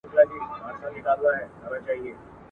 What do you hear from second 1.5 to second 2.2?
لوستی دی..